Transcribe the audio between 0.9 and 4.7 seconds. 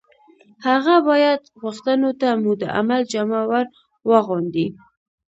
باید غوښتنو ته مو د عمل جامه ور واغوندي